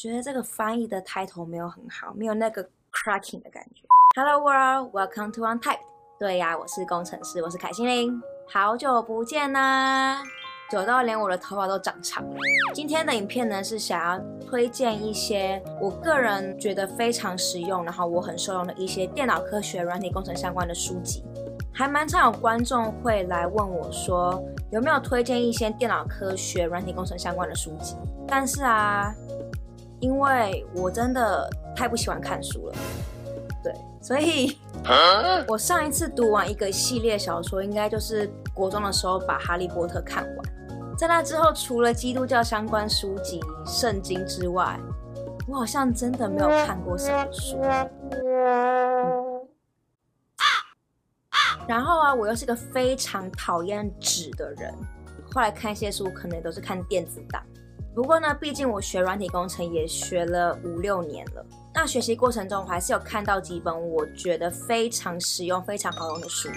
[0.00, 3.82] 觉得这个翻译的 title 没有很好，没有那个 cracking 的感觉。
[4.16, 5.80] Hello world, welcome to Untyped。
[6.18, 8.18] 对呀，我是工程师，我是凯西林，
[8.48, 10.22] 好久不见啦！
[10.70, 12.34] 久到连我的头发都长长了。
[12.72, 14.18] 今天的影片呢，是想要
[14.48, 21.22] 推荐一些我个人觉得非常实用，然后我很受用的一些电脑科学、软体工程相关的书籍。
[21.74, 24.42] 还蛮常有观众会来问我说，
[24.72, 27.96] 有没有推荐一些电脑科学、软体工程相关的书籍？
[28.26, 29.14] 但是啊，
[30.00, 32.74] 因为我真的太不喜欢看书了，
[33.62, 34.58] 对，所以
[35.46, 40.96] 我上一次读完一个系列小说，应该就是国中的时候把《哈利波特》看完。
[40.96, 44.78] 在那之后，除了基督教相关书籍、圣经之外，
[45.48, 47.58] 我好像真的没有看过什么书。
[48.10, 48.20] 嗯。
[51.66, 54.74] 然后啊，我又是个非常讨厌纸的人，
[55.32, 57.42] 后来看一些书，可能都是看电子档。
[57.94, 61.44] 不过呢，毕竟我学软体工程也学了五六年了，
[61.74, 66.48] 那学习过程中我还是有看到几本我觉得非常实用、非常好用的书。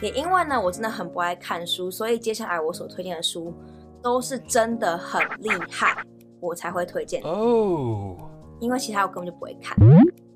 [0.00, 3.54] 也因为呢，我真的很不爱看书，所以接下来我所推荐的书。
[4.04, 5.96] 都是真的很厉害，
[6.40, 8.16] 我才会推荐哦。
[8.58, 9.78] 因为其他我根本就不会看。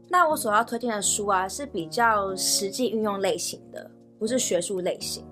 [0.09, 5.27] 那我所要推荐的书啊，是比较实际运用类型的，不是学术类型。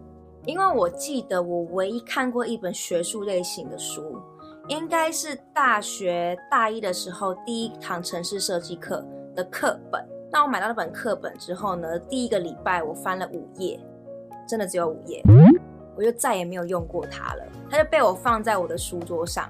[0.46, 4.20] 因为我记得我唯一看过一本学术类型的书，
[4.68, 9.04] 应该是大学大一的时候第一堂城市设计课
[9.36, 10.02] 的课本。
[10.32, 13.78] 那我买到那本课本之后呢，第一个礼拜我翻了五页，
[14.48, 15.22] 真的只有五页。
[15.94, 19.48] 我就再也没有用过它了，它就被我放在我的书桌上，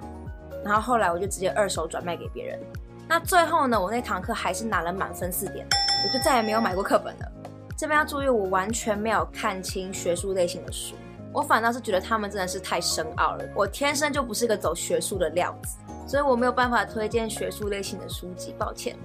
[0.64, 2.60] 然后后来我就直接二手转卖给别人。
[3.08, 7.32] 那最后呢，我那堂课还是拿了满分四点，我就再也没有买过课本了。
[7.78, 10.96] 这边要注意，我完全没有看清学术类型的书，
[11.34, 13.44] 我反倒是觉得他们真的是太深奥了。
[13.56, 18.96] 我天生就不是个走学术的料子，所以我没有办法推荐学术类型的书籍，抱歉。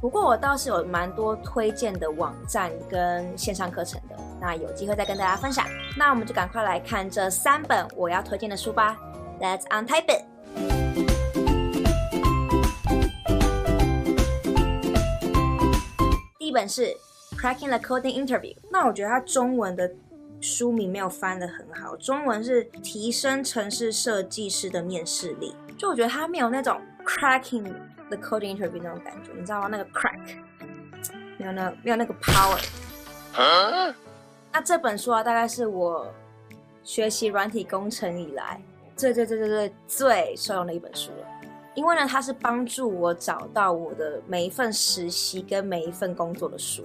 [0.00, 4.16] 不过我倒是有蛮多推荐的网站跟线上课程的。
[4.40, 5.64] 那有机会再跟大家分享。
[5.96, 8.98] 那我们就赶快来看这三本我要推荐的书吧。
[9.40, 10.24] Let's untype it。
[16.36, 16.86] 第一本是
[17.38, 18.54] 《Cracking the Coding Interview》。
[18.72, 19.88] 那我觉得它中文的
[20.40, 25.54] 书名没有翻得很好，中文是提升城市设计师的面试力。
[25.76, 27.72] 就我觉得他没有那种 Cracking
[28.08, 29.68] the Coding Interview 那种感觉，你知道吗？
[29.68, 30.18] 那个 crack
[31.38, 32.58] 没有那没有那个 power。
[34.52, 36.12] 那这本书啊，大概是我
[36.82, 38.60] 学习软体工程以来
[38.96, 41.26] 最最最最最最受用的一本书了。
[41.74, 46.84] 因为呢，它是帮助我找到我的每一份实习跟每一份工作的书。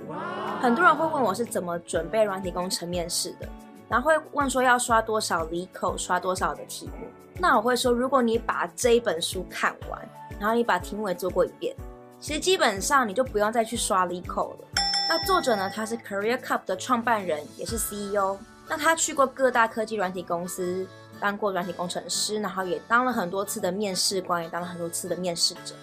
[0.61, 3.47] 很多人会问我是怎么准备软体工程面试的，
[3.89, 7.07] 然后会问说要刷多少离口，刷多少的题目。
[7.37, 10.09] 那我会说，如果你把这一本书看完，
[10.39, 11.75] 然后你把题目也做过一遍，
[12.19, 14.67] 其实基本上你就不用再去刷离口了。
[15.09, 15.69] 那作者呢？
[15.69, 18.37] 他是 Career Cup 的创办人，也是 CEO。
[18.67, 20.87] 那他去过各大科技软体公司，
[21.19, 25.75] 当过软体工程师，然后也当了很多次的面试官，也当了很多次的面试者，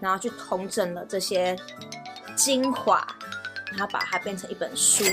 [0.00, 1.56] 然后去统整了这些
[2.36, 3.06] 精华，
[3.70, 5.04] 然后把它变成一本书。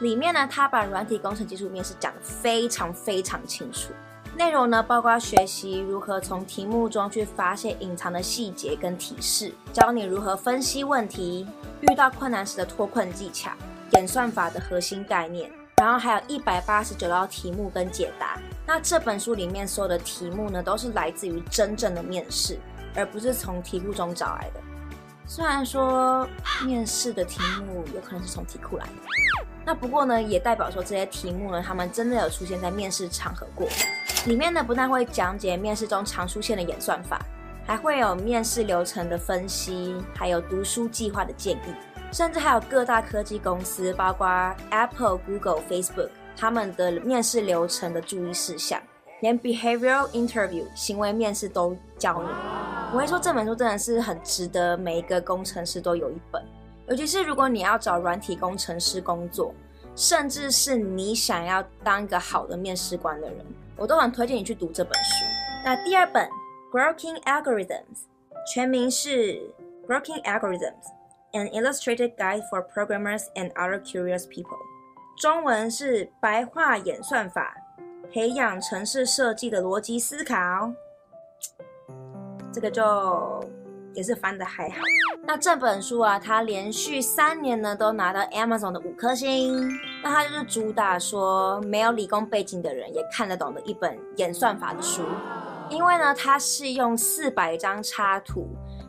[0.00, 3.92] 里面呢，他把软体工程技术面试讲得非常非常清楚。
[4.36, 11.46] 内容呢，包括学习如何从题目中去发现隐藏的细节跟提示，教你如何分析问题，
[11.80, 13.52] 遇到困难时的脱困技巧，
[13.92, 15.48] 演算法的核心概念，
[15.84, 18.38] 然后还有一百八十九道题目跟解答。
[18.66, 22.58] 那这本书里面所有的题目呢，都是来自于真正的面试，
[22.96, 24.60] 而不是从题库中找来的。
[25.26, 26.26] 虽然说
[26.64, 28.92] 面试的题目有可能是从题库来的，
[29.62, 33.68] 那不过呢，也代表说这些题目呢，他们真的有出现在面试场合过。
[34.24, 37.20] 里面呢，不但会讲解面试中常出现的演算法，
[37.66, 41.74] 还会有面试流程的分析，还有读书计划的建议，
[42.14, 44.28] 甚至还有各大科技公司，包括
[44.70, 48.80] Apple、Google、Facebook 他们的面试流程的注意事项，
[49.20, 52.28] 连 Behavioral Interview 行为面试都教你。
[52.92, 56.40] 我会说这本书真的是很值得每一个工程师都有一本，
[56.86, 59.52] 尤其是如果你要找软体工程师工作，
[59.96, 63.44] 甚至是你想要当一个好的面试官的人。
[63.76, 65.24] 我都很推荐你去读这本书。
[65.64, 66.28] 那第二本
[66.72, 67.66] 《Grokking Algorithms》，
[68.54, 69.32] 全名是
[69.88, 70.94] 《Grokking Algorithms:
[71.34, 74.56] An Illustrated Guide for Programmers and Other Curious People》，
[75.20, 77.56] 中文是白话演算法，
[78.12, 80.72] 培养城市设计的逻辑思考。
[82.52, 83.44] 这个就
[83.94, 84.76] 也是翻的还好。
[85.24, 89.68] 那这本书啊，它连续三年呢都拿到 Amazon 的五颗星。
[90.04, 95.02] 那它就是主打说没有理工背景的人也看得懂的一本演算法的书。
[95.68, 98.46] 因为呢，它是用四百张插图，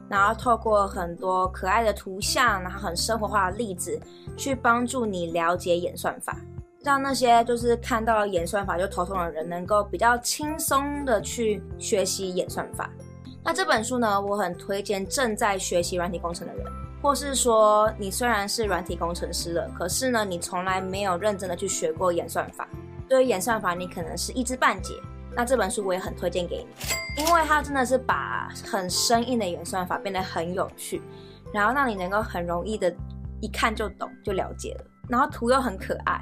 [0.09, 3.99] 然后透过很多可爱的图像，然后很生活化的例子，
[4.37, 6.37] 去帮助你了解演算法，
[6.83, 12.89] 让那些就是看到演算法就头痛的人，能够比较轻松的去学习演算法。
[13.43, 16.65] 那这本书呢，我很推荐正在学习软体工程的人，
[17.01, 22.67] 或是说你虽然是软体工程师了，可是呢，你从来没有认真的去学过演算法，
[23.07, 24.95] 对于演算法你可能是一知半解。
[25.35, 31.01] 那这本书我也很推荐给你，因为它真的是把很生硬的演算法变得很有趣，
[31.53, 32.93] 然后让你能够很容易的
[33.41, 36.21] 一看就懂就了解了，然后图又很可爱。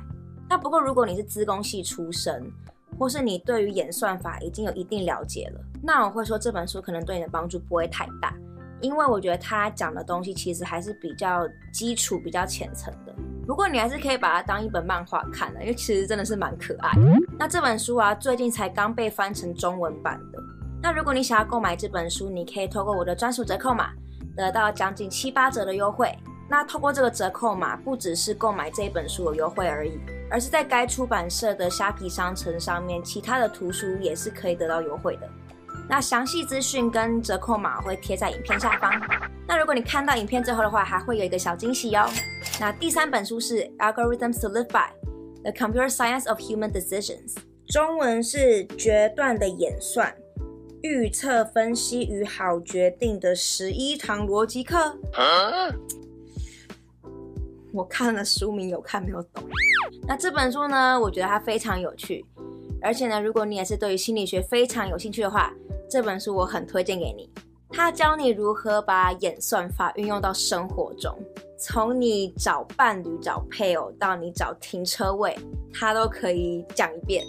[0.50, 2.52] 那不过如果你是资工系出身，
[3.00, 8.36] 或是你对于演算法已经有一定了解了，那我会说这本书可能对你的帮助不会太大，
[8.82, 13.14] 因为我觉得他讲的东西其实还是比较基础、比较浅层的。
[13.46, 17.02] 不过你还是可以把它当一本漫画看的，因为其实真的是蛮可爱的。
[17.38, 20.40] 那这本书啊，最近才刚被翻成中文版的。
[20.82, 23.92] 那如果你想要购买这本书，你可以透过我的专属折扣码，
[24.36, 26.14] 得到将近七八折的优惠。
[26.50, 30.00] 那透过这个折扣码，不只是购买这本书有优惠而已，
[30.30, 35.30] 而是在该出版社的虾皮商城上面，其他的图书也是可以得到优惠的。
[35.90, 38.92] 那详细资讯跟折扣码会贴在影片下方。
[39.54, 42.10] 那如果你看到影片最后的话，还会有一个小惊喜哟。
[42.60, 44.90] 那第三本书是《Algorithms to Live By:
[45.44, 47.36] The Computer Science of Human Decisions》，
[47.68, 50.12] 中文是决断的演算、
[50.82, 54.76] 预测分析与好决定的十一堂逻辑课。
[55.14, 55.70] 啊
[57.72, 59.44] 我看了书名，有看没有懂。
[60.08, 62.26] 那这本书呢，我觉得它非常有趣，
[62.82, 65.54] 而且呢，如果你也是对于心理学非常有兴趣的话，
[65.88, 67.30] 这本书我很推荐给你。
[67.74, 71.18] 它教你如何把演算法运用到生活中，
[71.58, 75.36] 从你找伴侣、找配偶到你找停车位，
[75.74, 77.26] 它都可以讲一遍。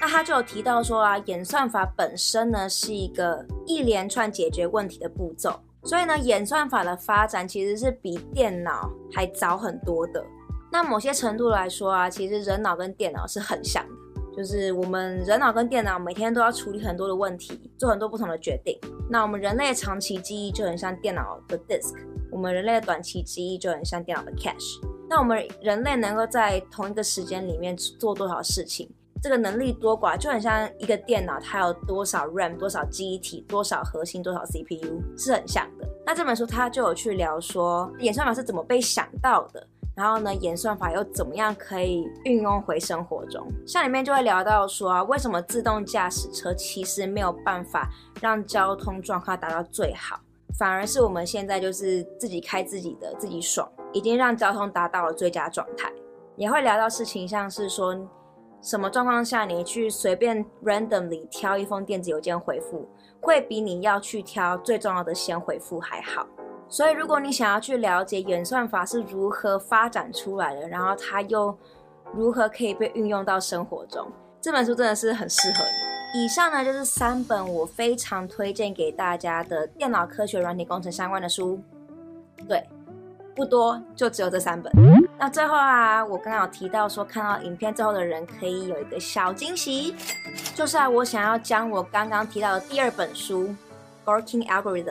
[0.00, 5.58] 那他就有提到说啊，演算法本身呢是一个一连串解决问题的步骤。
[5.84, 10.22] 所以呢，演算法的发展其实是比电脑还早很多的。
[10.70, 13.94] 那某些程度来说啊，其实人脑跟电脑是很像的，
[14.36, 18.78] 就是我们人脑跟电脑每天都要处理很多的问题，做很多不同的决定。
[19.08, 21.94] 那我们人类的长期记忆就很像电脑的 disk，
[22.30, 24.78] 我们人类的短期记忆就很像电脑的 cache。
[25.08, 28.90] 那我们人类能够在同一个时间里面做多少事情？
[29.22, 35.88] 这个能力多寡就很像一个电脑，它有多少 RAM、多少记忆体、多少核心、多少 CPU 是很像的。
[36.04, 39.66] 那这本书它就有去聊说演算法是怎么被想到的，
[39.96, 43.44] 然后呢，演算法又怎么样可以运用回生活中。
[43.66, 47.88] 像里面就会聊到说啊，为什么自动驾驶车其实没有办法
[48.20, 50.20] 让交通状况达到最好，
[50.58, 55.90] 反而是我们现在就是自己开自己的，自己爽，已经让交通达到了最佳状态。
[56.36, 57.96] 也会聊到事情像是说。
[58.62, 62.88] 什么状况下你去随便 randomly 挑一封电子邮件回复，
[63.20, 66.26] 会比你要去挑最重要的先回复还好？
[66.68, 71.56] 所以如果你想要去了解演算法是如何发展出来的，然后它又
[72.12, 74.06] 如何可以被运用到生活中，
[74.40, 76.24] 这本书真的是很适合你。
[76.24, 81.60] 以上呢就是三本我非常推荐给大家的电脑科学、软体工程相关的书，
[82.48, 82.62] 对。
[83.34, 84.72] 不多，就只有这三本。
[85.18, 89.94] 那最后啊，我刚刚有提到说，看到影片最后的人可以有一个小惊喜，
[90.54, 93.48] 就是啊，我想要将我刚刚提到的第二本书
[94.06, 94.86] 《Working Algorithms》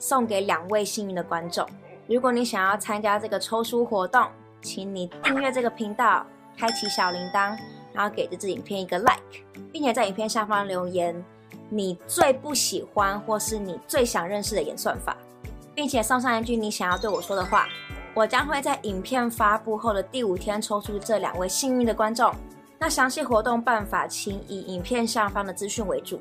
[0.00, 1.64] 送给两位幸运的观众。
[2.08, 4.26] 如果你想要参加这个抽书活动，
[4.60, 6.26] 请你订阅这个频道，
[6.58, 7.56] 开启小铃铛，
[7.92, 9.22] 然后给这支影片一个 like，
[9.70, 11.24] 并且在影片下方留言
[11.68, 15.16] 你最不喜欢或是你最想认识的演算法。
[15.72, 17.68] 并且送上一句你想要对我说的话，
[18.12, 22.34] 我将会在影片发布后的第五天抽出这两位幸运的观众。
[22.78, 26.20] 那详细活动办法，请以影片下方的资讯为主。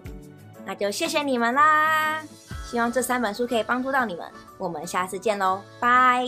[0.66, 2.22] 那就谢谢你们啦！
[2.70, 4.32] 希望这三本书可以帮助到你们。
[4.60, 6.24] 我们下次见喽，拜！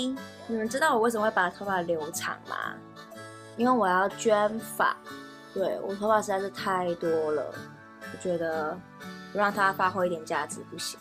[0.47, 2.73] 你们知道我为什么会把头发留长吗？
[3.57, 4.97] 因为我要捐发。
[5.53, 7.53] 对，我头发实在是太多了，
[8.11, 8.75] 我觉得
[9.31, 10.99] 不让它发挥一点价值不行。